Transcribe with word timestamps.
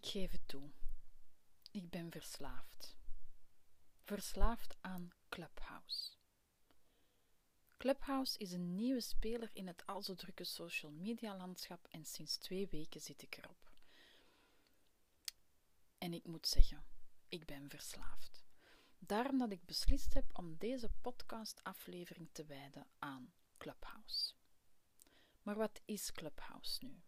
Ik 0.00 0.06
geef 0.06 0.30
het 0.30 0.48
toe. 0.48 0.70
Ik 1.70 1.90
ben 1.90 2.10
verslaafd. 2.10 2.96
Verslaafd 4.04 4.76
aan 4.80 5.10
Clubhouse. 5.28 6.10
Clubhouse 7.76 8.38
is 8.38 8.52
een 8.52 8.74
nieuwe 8.74 9.00
speler 9.00 9.50
in 9.52 9.66
het 9.66 9.86
al 9.86 10.02
zo 10.02 10.14
drukke 10.14 10.44
social 10.44 10.92
media 10.92 11.36
landschap 11.36 11.86
en 11.90 12.04
sinds 12.04 12.36
twee 12.36 12.68
weken 12.68 13.00
zit 13.00 13.22
ik 13.22 13.36
erop. 13.36 13.72
En 15.98 16.12
ik 16.12 16.24
moet 16.24 16.46
zeggen, 16.46 16.84
ik 17.28 17.46
ben 17.46 17.68
verslaafd. 17.68 18.44
Daarom 18.98 19.38
dat 19.38 19.52
ik 19.52 19.64
beslist 19.64 20.14
heb 20.14 20.38
om 20.38 20.56
deze 20.56 20.90
podcastaflevering 21.00 22.28
te 22.32 22.44
wijden 22.44 22.86
aan 22.98 23.32
Clubhouse. 23.56 24.34
Maar 25.42 25.56
wat 25.56 25.80
is 25.84 26.12
Clubhouse 26.12 26.84
nu? 26.84 27.02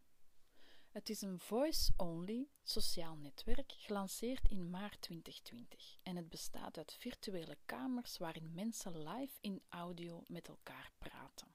Het 0.91 1.09
is 1.09 1.23
een 1.23 1.39
voice-only 1.39 2.49
sociaal 2.63 3.17
netwerk 3.17 3.73
gelanceerd 3.77 4.49
in 4.49 4.71
maart 4.71 5.01
2020 5.01 5.97
en 6.03 6.17
het 6.17 6.29
bestaat 6.29 6.77
uit 6.77 6.93
virtuele 6.93 7.59
kamers 7.65 8.19
waarin 8.19 8.55
mensen 8.55 9.03
live 9.03 9.39
in 9.41 9.63
audio 9.69 10.25
met 10.27 10.49
elkaar 10.49 10.93
praten. 10.99 11.55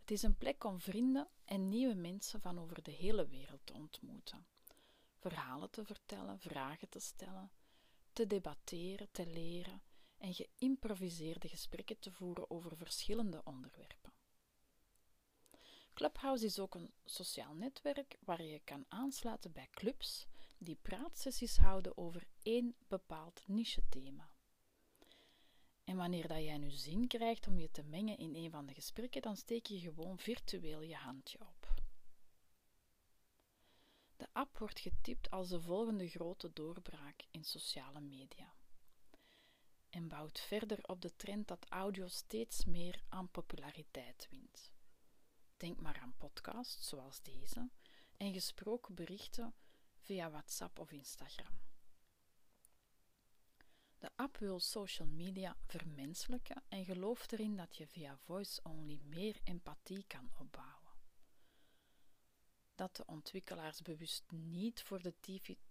Het 0.00 0.10
is 0.10 0.22
een 0.22 0.36
plek 0.36 0.64
om 0.64 0.80
vrienden 0.80 1.28
en 1.44 1.68
nieuwe 1.68 1.94
mensen 1.94 2.40
van 2.40 2.58
over 2.58 2.82
de 2.82 2.90
hele 2.90 3.26
wereld 3.26 3.66
te 3.66 3.72
ontmoeten, 3.72 4.46
verhalen 5.16 5.70
te 5.70 5.84
vertellen, 5.84 6.40
vragen 6.40 6.88
te 6.88 7.00
stellen, 7.00 7.52
te 8.12 8.26
debatteren, 8.26 9.08
te 9.10 9.26
leren 9.26 9.82
en 10.16 10.34
geïmproviseerde 10.34 11.48
gesprekken 11.48 11.98
te 11.98 12.12
voeren 12.12 12.50
over 12.50 12.76
verschillende 12.76 13.44
onderwerpen. 13.44 14.12
Clubhouse 15.94 16.44
is 16.44 16.58
ook 16.58 16.74
een 16.74 16.92
sociaal 17.04 17.54
netwerk 17.54 18.16
waar 18.24 18.42
je 18.42 18.60
kan 18.64 18.84
aansluiten 18.88 19.52
bij 19.52 19.68
clubs 19.70 20.26
die 20.58 20.78
praatsessies 20.82 21.56
houden 21.56 21.96
over 21.96 22.26
één 22.42 22.74
bepaald 22.88 23.42
niche-thema. 23.46 24.30
En 25.84 25.96
wanneer 25.96 26.28
dat 26.28 26.42
jij 26.42 26.58
nu 26.58 26.70
zin 26.70 27.06
krijgt 27.06 27.46
om 27.46 27.58
je 27.58 27.70
te 27.70 27.82
mengen 27.82 28.18
in 28.18 28.34
een 28.34 28.50
van 28.50 28.66
de 28.66 28.74
gesprekken, 28.74 29.22
dan 29.22 29.36
steek 29.36 29.66
je 29.66 29.78
gewoon 29.78 30.18
virtueel 30.18 30.80
je 30.80 30.96
handje 30.96 31.40
op. 31.40 31.74
De 34.16 34.28
app 34.32 34.58
wordt 34.58 34.80
getipt 34.80 35.30
als 35.30 35.48
de 35.48 35.60
volgende 35.60 36.08
grote 36.08 36.52
doorbraak 36.52 37.24
in 37.30 37.44
sociale 37.44 38.00
media 38.00 38.54
en 39.92 40.08
bouwt 40.08 40.40
verder 40.40 40.78
op 40.82 41.00
de 41.00 41.16
trend 41.16 41.48
dat 41.48 41.66
audio 41.68 42.08
steeds 42.08 42.64
meer 42.64 43.02
aan 43.08 43.30
populariteit 43.30 44.26
wint. 44.30 44.72
Denk 45.62 45.80
maar 45.80 45.98
aan 46.00 46.14
podcasts 46.18 46.88
zoals 46.88 47.22
deze 47.22 47.70
en 48.16 48.32
gesproken 48.32 48.94
berichten 48.94 49.54
via 49.98 50.30
WhatsApp 50.30 50.78
of 50.78 50.92
Instagram. 50.92 51.60
De 53.98 54.10
app 54.16 54.36
wil 54.36 54.60
social 54.60 55.08
media 55.08 55.56
vermenselijken 55.66 56.62
en 56.68 56.84
gelooft 56.84 57.32
erin 57.32 57.56
dat 57.56 57.76
je 57.76 57.86
via 57.86 58.16
voice-only 58.16 59.00
meer 59.04 59.40
empathie 59.44 60.04
kan 60.06 60.30
opbouwen. 60.38 60.92
Dat 62.74 62.96
de 62.96 63.06
ontwikkelaars 63.06 63.82
bewust 63.82 64.30
niet 64.30 64.82
voor 64.82 65.02
de 65.02 65.14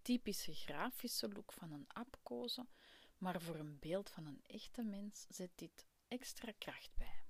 typische 0.01 0.53
grafische 0.53 1.29
look 1.29 1.51
van 1.53 1.71
een 1.71 1.87
app 1.87 2.19
kozen, 2.23 2.69
maar 3.17 3.41
voor 3.41 3.55
een 3.55 3.79
beeld 3.79 4.09
van 4.09 4.25
een 4.25 4.41
echte 4.45 4.83
mens, 4.83 5.25
zet 5.29 5.51
dit 5.55 5.85
extra 6.07 6.51
kracht 6.57 6.95
bij. 6.95 7.20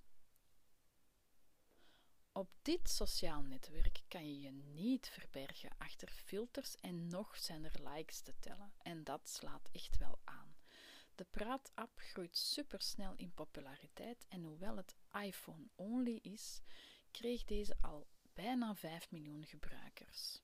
Op 2.34 2.50
dit 2.62 2.90
sociaal 2.90 3.42
netwerk 3.42 4.04
kan 4.08 4.28
je 4.28 4.42
je 4.42 4.52
niet 4.52 5.10
verbergen 5.10 5.70
achter 5.78 6.10
filters 6.10 6.76
en 6.76 7.08
nog 7.08 7.38
zijn 7.38 7.64
er 7.64 7.90
likes 7.90 8.22
te 8.22 8.34
tellen. 8.40 8.74
En 8.78 9.04
dat 9.04 9.30
slaat 9.30 9.70
echt 9.72 9.98
wel 9.98 10.20
aan. 10.24 10.56
De 11.16 11.26
Praat-app 11.30 12.00
groeit 12.00 12.38
supersnel 12.38 13.14
in 13.16 13.34
populariteit 13.34 14.26
en 14.30 14.44
hoewel 14.44 14.78
het 14.78 14.96
iPhone-only 15.12 16.20
is, 16.22 16.62
kreeg 17.12 17.44
deze 17.44 17.78
al 17.82 18.08
bijna 18.34 18.76
5 18.76 19.12
miljoen 19.12 19.46
gebruikers. 19.46 20.42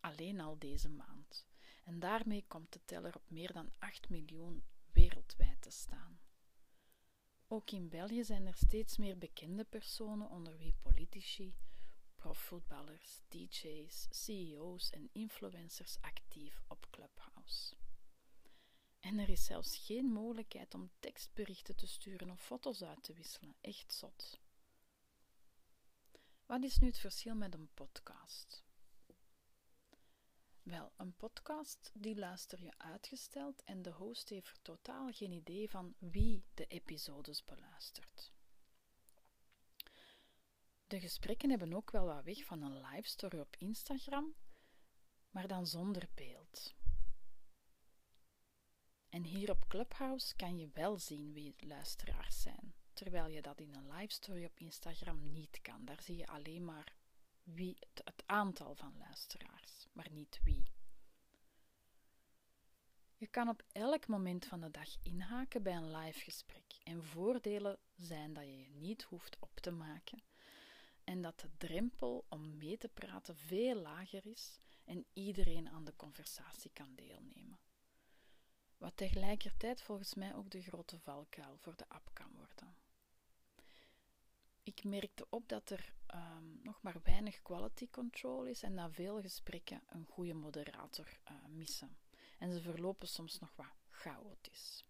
Alleen 0.00 0.40
al 0.40 0.58
deze 0.58 0.88
maand. 0.88 1.46
En 1.84 1.98
daarmee 1.98 2.44
komt 2.48 2.72
de 2.72 2.80
teller 2.84 3.14
op 3.14 3.30
meer 3.30 3.52
dan 3.52 3.72
8 3.78 4.08
miljoen 4.08 4.64
wereldwijd 4.92 5.62
te 5.62 5.70
staan. 5.70 6.20
Ook 7.52 7.70
in 7.70 7.88
België 7.88 8.24
zijn 8.24 8.46
er 8.46 8.54
steeds 8.54 8.96
meer 8.96 9.18
bekende 9.18 9.64
personen, 9.64 10.28
onder 10.28 10.56
wie 10.56 10.74
politici, 10.82 11.54
profvoetballers, 12.14 13.20
DJ's, 13.28 14.06
CEO's 14.10 14.90
en 14.90 15.08
influencers 15.12 15.96
actief 16.00 16.62
op 16.68 16.86
Clubhouse. 16.90 17.74
En 19.00 19.18
er 19.18 19.28
is 19.28 19.44
zelfs 19.44 19.76
geen 19.76 20.04
mogelijkheid 20.04 20.74
om 20.74 20.90
tekstberichten 20.98 21.76
te 21.76 21.86
sturen 21.86 22.30
of 22.30 22.40
foto's 22.40 22.82
uit 22.82 23.02
te 23.02 23.12
wisselen. 23.12 23.54
Echt 23.60 23.92
zot. 23.92 24.40
Wat 26.46 26.62
is 26.62 26.78
nu 26.78 26.86
het 26.86 26.98
verschil 26.98 27.34
met 27.34 27.54
een 27.54 27.70
podcast? 27.74 28.64
Wel, 30.62 30.92
een 30.96 31.14
podcast 31.16 31.90
die 31.94 32.16
luister 32.16 32.62
je 32.62 32.72
uitgesteld 32.78 33.64
en 33.64 33.82
de 33.82 33.90
host 33.90 34.28
heeft 34.28 34.58
totaal 34.62 35.12
geen 35.12 35.32
idee 35.32 35.70
van 35.70 35.94
wie 35.98 36.44
de 36.54 36.66
episodes 36.66 37.44
beluistert. 37.44 38.32
De 40.86 41.00
gesprekken 41.00 41.50
hebben 41.50 41.74
ook 41.74 41.90
wel 41.90 42.04
wat 42.06 42.24
weg 42.24 42.44
van 42.44 42.62
een 42.62 42.80
live 42.80 43.08
story 43.08 43.38
op 43.38 43.56
Instagram, 43.58 44.34
maar 45.30 45.48
dan 45.48 45.66
zonder 45.66 46.08
beeld. 46.14 46.74
En 49.08 49.24
hier 49.24 49.50
op 49.50 49.68
Clubhouse 49.68 50.36
kan 50.36 50.58
je 50.58 50.68
wel 50.72 50.98
zien 50.98 51.32
wie 51.32 51.54
luisteraars 51.58 52.40
zijn, 52.40 52.74
terwijl 52.92 53.26
je 53.26 53.42
dat 53.42 53.60
in 53.60 53.74
een 53.74 53.92
live 53.92 54.12
story 54.12 54.44
op 54.44 54.58
Instagram 54.58 55.32
niet 55.32 55.60
kan. 55.62 55.84
Daar 55.84 56.02
zie 56.02 56.16
je 56.16 56.26
alleen 56.26 56.64
maar 56.64 56.99
wie, 57.54 57.76
het 58.04 58.22
aantal 58.26 58.74
van 58.74 58.94
luisteraars, 58.98 59.86
maar 59.92 60.10
niet 60.10 60.40
wie. 60.42 60.70
Je 63.16 63.26
kan 63.26 63.48
op 63.48 63.62
elk 63.72 64.06
moment 64.06 64.46
van 64.46 64.60
de 64.60 64.70
dag 64.70 64.88
inhaken 65.02 65.62
bij 65.62 65.76
een 65.76 65.96
live 65.96 66.20
gesprek. 66.20 66.80
En 66.84 67.04
voordelen 67.04 67.78
zijn 67.96 68.32
dat 68.32 68.44
je 68.44 68.58
je 68.58 68.70
niet 68.70 69.02
hoeft 69.02 69.36
op 69.40 69.60
te 69.60 69.70
maken 69.70 70.22
en 71.04 71.22
dat 71.22 71.40
de 71.40 71.56
drempel 71.56 72.24
om 72.28 72.56
mee 72.56 72.76
te 72.76 72.88
praten 72.88 73.36
veel 73.36 73.74
lager 73.74 74.26
is 74.26 74.58
en 74.84 75.04
iedereen 75.12 75.68
aan 75.68 75.84
de 75.84 75.96
conversatie 75.96 76.70
kan 76.72 76.94
deelnemen. 76.94 77.58
Wat 78.76 78.96
tegelijkertijd 78.96 79.82
volgens 79.82 80.14
mij 80.14 80.34
ook 80.34 80.50
de 80.50 80.62
grote 80.62 80.98
valkuil 80.98 81.56
voor 81.56 81.76
de 81.76 81.88
app 81.88 82.10
kan 82.12 82.30
worden. 82.36 82.76
Ik 84.70 84.84
merkte 84.84 85.26
op 85.28 85.48
dat 85.48 85.70
er 85.70 85.92
um, 86.14 86.60
nog 86.62 86.82
maar 86.82 87.02
weinig 87.02 87.42
quality 87.42 87.90
control 87.90 88.44
is 88.44 88.62
en 88.62 88.76
dat 88.76 88.92
veel 88.92 89.20
gesprekken 89.20 89.82
een 89.86 90.06
goede 90.06 90.34
moderator 90.34 91.18
uh, 91.30 91.46
missen. 91.48 91.96
En 92.38 92.52
ze 92.52 92.60
verlopen 92.60 93.08
soms 93.08 93.38
nog 93.38 93.52
wat 93.56 93.74
chaotisch. 93.88 94.84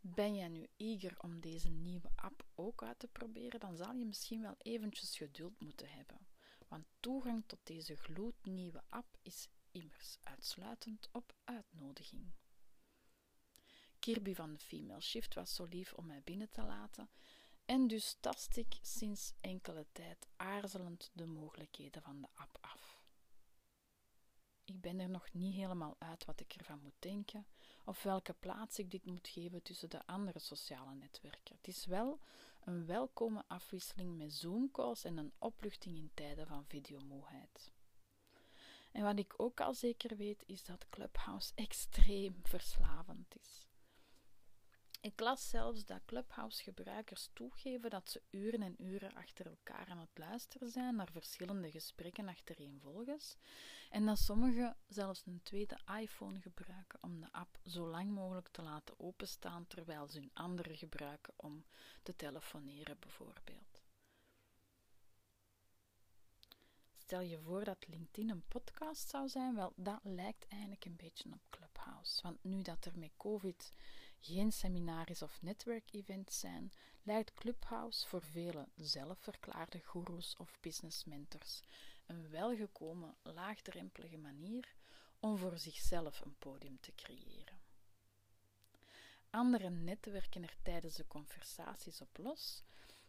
Ben 0.00 0.34
jij 0.34 0.48
nu 0.48 0.66
eager 0.76 1.14
om 1.18 1.40
deze 1.40 1.68
nieuwe 1.68 2.10
app 2.14 2.46
ook 2.54 2.82
uit 2.82 2.98
te 2.98 3.08
proberen, 3.08 3.60
dan 3.60 3.76
zal 3.76 3.94
je 3.94 4.04
misschien 4.04 4.42
wel 4.42 4.54
eventjes 4.58 5.16
geduld 5.16 5.60
moeten 5.60 5.88
hebben. 5.88 6.26
Want 6.68 6.86
toegang 7.00 7.44
tot 7.46 7.60
deze 7.62 7.96
gloednieuwe 7.96 8.82
app 8.88 9.16
is 9.22 9.48
immers 9.70 10.18
uitsluitend 10.22 11.08
op 11.12 11.34
uitnodiging. 11.44 12.32
Kirby 14.00 14.34
van 14.34 14.52
de 14.52 14.58
Female 14.58 15.00
Shift 15.00 15.34
was 15.34 15.54
zo 15.54 15.64
lief 15.64 15.92
om 15.92 16.06
mij 16.06 16.22
binnen 16.24 16.50
te 16.50 16.62
laten 16.62 17.10
en 17.64 17.86
dus 17.86 18.16
tast 18.20 18.56
ik 18.56 18.78
sinds 18.82 19.32
enkele 19.40 19.86
tijd 19.92 20.26
aarzelend 20.36 21.10
de 21.12 21.26
mogelijkheden 21.26 22.02
van 22.02 22.20
de 22.20 22.28
app 22.34 22.58
af. 22.60 23.00
Ik 24.64 24.80
ben 24.80 25.00
er 25.00 25.08
nog 25.08 25.32
niet 25.32 25.54
helemaal 25.54 25.96
uit 25.98 26.24
wat 26.24 26.40
ik 26.40 26.52
ervan 26.52 26.80
moet 26.82 26.94
denken 26.98 27.46
of 27.84 28.02
welke 28.02 28.32
plaats 28.32 28.78
ik 28.78 28.90
dit 28.90 29.06
moet 29.06 29.28
geven 29.28 29.62
tussen 29.62 29.90
de 29.90 30.06
andere 30.06 30.38
sociale 30.38 30.94
netwerken. 30.94 31.56
Het 31.56 31.68
is 31.68 31.86
wel 31.86 32.20
een 32.64 32.86
welkome 32.86 33.44
afwisseling 33.46 34.16
met 34.16 34.32
Zoom-calls 34.32 35.04
en 35.04 35.16
een 35.16 35.32
opluchting 35.38 35.96
in 35.96 36.10
tijden 36.14 36.46
van 36.46 36.64
videomoeheid. 36.66 37.72
En 38.92 39.02
wat 39.02 39.18
ik 39.18 39.34
ook 39.36 39.60
al 39.60 39.74
zeker 39.74 40.16
weet, 40.16 40.42
is 40.46 40.64
dat 40.64 40.88
Clubhouse 40.88 41.52
extreem 41.64 42.40
verslavend 42.42 43.36
is. 43.40 43.69
Ik 45.02 45.20
las 45.20 45.48
zelfs 45.48 45.84
dat 45.84 46.04
Clubhouse-gebruikers 46.04 47.30
toegeven 47.32 47.90
dat 47.90 48.10
ze 48.10 48.22
uren 48.30 48.62
en 48.62 48.82
uren 48.82 49.14
achter 49.14 49.46
elkaar 49.46 49.86
aan 49.88 49.98
het 49.98 50.18
luisteren 50.18 50.70
zijn 50.70 50.96
naar 50.96 51.10
verschillende 51.12 51.70
gesprekken 51.70 52.28
achtereenvolgens 52.28 53.36
en 53.90 54.06
dat 54.06 54.18
sommigen 54.18 54.76
zelfs 54.88 55.22
een 55.26 55.40
tweede 55.42 55.78
iPhone 56.00 56.40
gebruiken 56.40 57.02
om 57.02 57.20
de 57.20 57.32
app 57.32 57.58
zo 57.64 57.86
lang 57.88 58.10
mogelijk 58.10 58.48
te 58.48 58.62
laten 58.62 58.94
openstaan 58.98 59.66
terwijl 59.66 60.08
ze 60.08 60.18
een 60.18 60.30
andere 60.34 60.76
gebruiken 60.76 61.34
om 61.36 61.64
te 62.02 62.16
telefoneren 62.16 62.98
bijvoorbeeld. 62.98 63.82
Stel 66.96 67.20
je 67.20 67.38
voor 67.38 67.64
dat 67.64 67.86
LinkedIn 67.88 68.30
een 68.30 68.48
podcast 68.48 69.08
zou 69.08 69.28
zijn, 69.28 69.54
wel, 69.54 69.72
dat 69.76 70.00
lijkt 70.02 70.46
eigenlijk 70.48 70.84
een 70.84 70.96
beetje 70.96 71.32
op 71.32 71.42
Clubhouse. 71.50 72.22
Want 72.22 72.44
nu 72.44 72.62
dat 72.62 72.84
er 72.84 72.98
met 72.98 73.10
COVID 73.16 73.72
geen 74.20 74.52
seminaries 74.52 75.22
of 75.22 75.42
netwerkevents 75.42 76.40
zijn, 76.40 76.72
lijkt 77.02 77.34
Clubhouse 77.34 78.08
voor 78.08 78.22
vele 78.22 78.68
zelfverklaarde 78.76 79.80
goeroes 79.84 80.36
of 80.36 80.60
business 80.60 81.04
mentors 81.04 81.60
een 82.10 82.30
welgekomen, 82.30 83.16
laagdrempelige 83.22 84.18
manier 84.18 84.74
om 85.18 85.38
voor 85.38 85.58
zichzelf 85.58 86.20
een 86.20 86.36
podium 86.38 86.80
te 86.80 86.94
creëren. 86.94 87.60
Anderen 89.30 89.84
netwerken 89.84 90.42
er 90.42 90.56
tijdens 90.62 90.94
de 90.94 91.06
conversaties 91.06 92.00
op 92.00 92.16
los, 92.18 92.62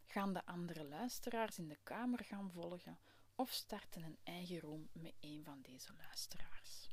gaan 0.05 0.33
de 0.33 0.45
andere 0.45 0.83
luisteraars 0.83 1.57
in 1.57 1.67
de 1.67 1.77
kamer 1.83 2.23
gaan 2.23 2.51
volgen 2.51 2.99
of 3.35 3.51
starten 3.51 4.03
een 4.03 4.17
eigen 4.23 4.59
room 4.59 4.89
met 4.91 5.13
een 5.19 5.43
van 5.43 5.61
deze 5.61 5.93
luisteraars. 5.93 6.90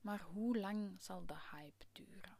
Maar 0.00 0.20
hoe 0.20 0.58
lang 0.58 1.00
zal 1.00 1.26
de 1.26 1.36
hype 1.50 1.84
duren? 1.92 2.38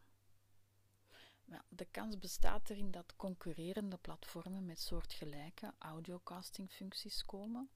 Wel, 1.45 1.61
de 1.69 1.85
kans 1.91 2.19
bestaat 2.19 2.71
erin 2.71 2.91
dat 2.91 3.17
concurrerende 3.17 3.97
platformen 3.97 4.67
met 4.67 4.81
soortgelijke 4.81 5.75
audiocastingfuncties 5.79 7.25
komen. 7.25 7.71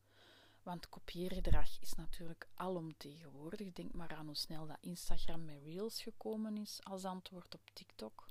Want 0.63 0.89
kopieergedrag 0.89 1.81
is 1.81 1.95
natuurlijk 1.95 2.49
alomtegenwoordig. 2.55 3.73
Denk 3.73 3.93
maar 3.93 4.15
aan 4.15 4.27
hoe 4.27 4.37
snel 4.37 4.67
dat 4.67 4.79
Instagram 4.81 5.45
met 5.45 5.63
Reels 5.63 6.03
gekomen 6.03 6.57
is 6.57 6.81
als 6.83 7.05
antwoord 7.05 7.55
op 7.55 7.71
TikTok. 7.73 8.27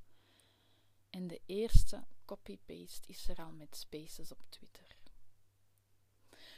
En 1.10 1.28
de 1.28 1.42
eerste 1.46 2.04
copy-paste 2.26 3.08
is 3.08 3.28
er 3.30 3.38
al 3.38 3.52
met 3.52 3.76
Spaces 3.76 4.32
op 4.32 4.44
Twitter. 4.50 4.96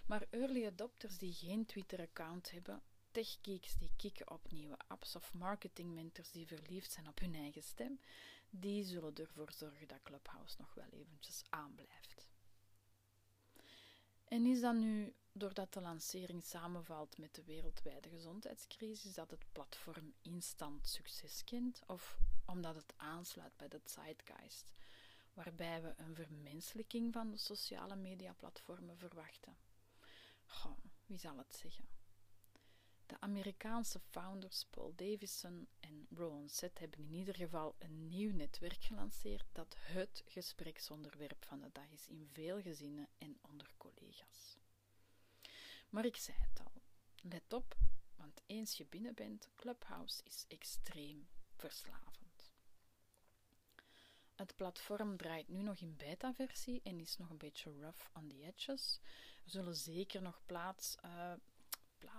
Maar 0.06 0.26
early 0.30 0.66
adopters 0.66 1.18
die 1.18 1.34
geen 1.34 1.66
Twitter-account 1.66 2.52
hebben, 2.52 2.82
techgeeks 3.16 3.76
die 3.76 3.92
kikken 3.96 4.32
op 4.32 4.52
nieuwe 4.52 4.78
apps 4.88 5.16
of 5.16 5.34
marketingmentors 5.34 6.32
die 6.32 6.48
verliefd 6.48 6.92
zijn 6.92 7.08
op 7.08 7.20
hun 7.20 7.36
eigen 7.36 7.64
stem, 7.64 8.00
die 8.50 8.84
zullen 8.84 9.16
ervoor 9.16 9.52
zorgen 9.52 9.88
dat 9.88 10.04
Clubhouse 10.04 10.56
nog 10.60 10.74
wel 10.74 10.90
eventjes 10.90 11.44
aanblijft. 11.50 12.28
En 14.28 14.46
is 14.46 14.62
dat 14.62 14.76
nu 14.76 15.14
doordat 15.32 15.74
de 15.74 15.82
lancering 15.82 16.44
samenvalt 16.44 17.18
met 17.18 17.36
de 17.36 17.44
wereldwijde 17.44 18.10
gezondheidscrisis 18.10 19.14
dat 19.14 19.32
het 19.32 19.46
platform 19.52 20.14
instant 20.22 20.88
succes 20.88 21.44
kent, 21.44 21.82
of 21.88 22.20
omdat 22.46 22.76
het 22.76 22.94
aansluit 22.98 23.58
bij 23.58 23.68
de 23.68 23.82
zeitgeist, 23.86 24.72
waarbij 25.34 25.82
we 25.82 25.94
een 25.98 26.16
vermenselijking 26.16 27.14
van 27.14 27.32
de 27.32 27.38
sociale 27.38 27.96
mediaplatformen 27.96 28.98
verwachten? 28.98 29.58
Goh, 30.46 30.78
wie 31.06 31.18
zal 31.18 31.38
het 31.38 31.56
zeggen? 31.56 32.05
De 33.06 33.20
Amerikaanse 33.20 34.00
founders 34.00 34.66
Paul 34.70 34.94
Davison 34.96 35.68
en 35.80 36.08
Rowan 36.10 36.50
Seth 36.50 36.80
hebben 36.80 37.00
in 37.00 37.14
ieder 37.14 37.36
geval 37.36 37.76
een 37.80 38.08
nieuw 38.08 38.34
netwerk 38.34 38.84
gelanceerd 38.84 39.46
dat 39.52 39.76
het 39.80 40.24
gespreksonderwerp 40.26 41.46
van 41.46 41.62
de 41.62 41.70
dag 41.72 41.92
is 41.92 42.08
in 42.08 42.30
veel 42.32 42.62
gezinnen 42.62 43.08
en 43.18 43.38
onder 43.42 43.72
collega's. 43.78 44.58
Maar 45.90 46.06
ik 46.06 46.16
zei 46.16 46.38
het 46.38 46.60
al, 46.60 46.82
let 47.22 47.54
op, 47.54 47.78
want 48.16 48.42
eens 48.46 48.78
je 48.78 48.86
binnen 48.86 49.14
bent, 49.14 49.50
Clubhouse 49.56 50.22
is 50.24 50.46
extreem 50.48 51.28
verslavend. 51.56 52.52
Het 54.36 54.56
platform 54.56 55.18
draait 55.18 55.48
nu 55.48 55.62
nog 55.62 55.78
in 55.78 55.96
beta-versie 55.98 56.82
en 56.84 57.00
is 57.00 57.18
nog 57.18 57.30
een 57.30 57.38
beetje 57.38 57.80
rough 57.80 58.06
on 58.14 58.28
the 58.28 58.42
edges. 58.42 59.00
Er 59.44 59.50
zullen 59.50 59.76
zeker 59.76 60.22
nog 60.22 60.42
plaats 60.46 60.96
uh, 61.06 61.34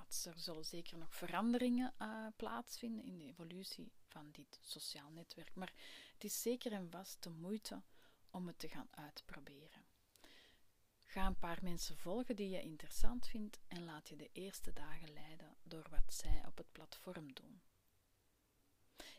Er 0.06 0.38
zullen 0.38 0.64
zeker 0.64 0.98
nog 0.98 1.14
veranderingen 1.14 1.94
uh, 1.98 2.26
plaatsvinden 2.36 3.04
in 3.04 3.18
de 3.18 3.24
evolutie 3.24 3.92
van 4.06 4.30
dit 4.30 4.58
sociaal 4.62 5.10
netwerk, 5.10 5.54
maar 5.54 5.72
het 6.14 6.24
is 6.24 6.42
zeker 6.42 6.72
en 6.72 6.90
vast 6.90 7.22
de 7.22 7.30
moeite 7.30 7.82
om 8.30 8.46
het 8.46 8.58
te 8.58 8.68
gaan 8.68 8.88
uitproberen. 8.90 9.84
Ga 11.16 11.26
een 11.26 11.38
paar 11.38 11.58
mensen 11.62 11.96
volgen 11.96 12.36
die 12.36 12.48
je 12.48 12.62
interessant 12.62 13.26
vindt 13.26 13.58
en 13.68 13.84
laat 13.84 14.08
je 14.08 14.16
de 14.16 14.30
eerste 14.32 14.72
dagen 14.72 15.12
leiden 15.12 15.56
door 15.62 15.86
wat 15.90 16.14
zij 16.14 16.42
op 16.46 16.56
het 16.56 16.72
platform 16.72 17.34
doen. 17.34 17.60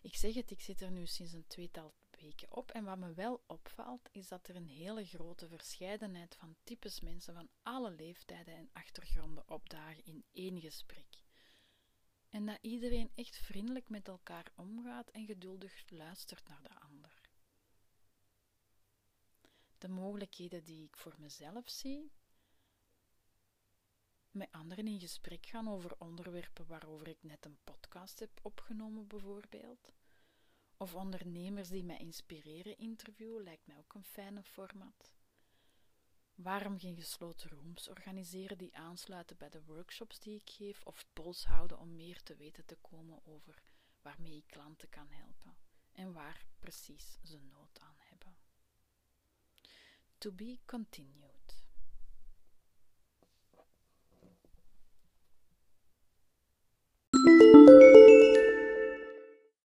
Ik 0.02 0.16
zeg 0.16 0.34
het, 0.34 0.52
ik 0.52 0.62
zit 0.62 0.82
er 0.82 0.92
nu 0.92 1.06
sinds 1.06 1.34
een 1.34 1.48
tweetal 1.48 1.94
weken 2.22 2.56
op. 2.56 2.72
En 2.72 2.84
wat 2.84 2.98
me 2.98 3.14
wel 3.14 3.44
opvalt, 3.46 4.10
is 4.12 4.28
dat 4.28 4.48
er 4.48 4.56
een 4.56 4.68
hele 4.68 5.06
grote 5.06 5.48
verscheidenheid 5.48 6.36
van 6.36 6.56
types 6.64 7.00
mensen 7.00 7.34
van 7.34 7.50
alle 7.62 7.92
leeftijden 7.92 8.56
en 8.56 8.70
achtergronden 8.74 9.50
opdagen 9.50 10.06
in 10.06 10.24
één 10.32 10.60
gesprek. 10.60 11.26
En 12.30 12.46
dat 12.46 12.58
iedereen 12.62 13.12
echt 13.16 13.38
vriendelijk 13.38 13.90
met 13.90 14.08
elkaar 14.08 14.52
omgaat 14.56 15.10
en 15.10 15.26
geduldig 15.26 15.90
luistert 15.90 16.48
naar 16.48 16.62
de 16.62 16.80
ander. 16.80 17.22
De 19.78 19.88
mogelijkheden 19.88 20.64
die 20.64 20.84
ik 20.84 20.98
voor 20.98 21.16
mezelf 21.18 21.70
zie, 21.70 22.12
met 24.32 24.52
anderen 24.52 24.88
in 24.88 25.00
gesprek 25.00 25.46
gaan 25.46 25.70
over 25.70 25.96
onderwerpen 25.98 26.68
waarover 26.68 27.08
ik 27.08 27.24
net 27.24 27.46
een 27.46 27.58
podcast 27.64 28.20
heb 28.20 28.30
opgenomen, 28.42 29.08
bijvoorbeeld 29.08 29.92
of 30.78 30.96
ondernemers 30.96 31.70
die 31.70 31.84
mij 31.84 31.98
inspireren 31.98 32.78
interviewen 32.78 33.44
lijkt 33.44 33.68
mij 33.68 33.78
ook 33.78 33.94
een 33.94 34.06
fijne 34.06 34.44
format. 34.44 35.12
Waarom 36.36 36.80
geen 36.80 36.96
gesloten 36.96 37.50
rooms 37.50 37.90
organiseren 37.90 38.58
die 38.58 38.78
aansluiten 38.78 39.38
bij 39.38 39.50
de 39.50 39.64
workshops 39.64 40.20
die 40.20 40.36
ik 40.36 40.50
geef, 40.50 40.84
of 40.84 41.06
polls 41.14 41.46
houden 41.46 41.80
om 41.80 41.96
meer 41.96 42.24
te 42.24 42.36
weten 42.36 42.66
te 42.66 42.76
komen 42.76 43.26
over 43.26 43.62
waarmee 44.02 44.36
ik 44.36 44.48
klanten 44.48 44.90
kan 44.90 45.10
helpen 45.10 45.58
en 45.92 46.14
waar 46.14 46.46
precies 46.60 47.18
ze 47.24 47.40
nood 47.40 47.80
aan 47.80 47.96
hebben. 47.98 48.38
To 50.18 50.32
be 50.32 50.60
continued. 50.66 51.37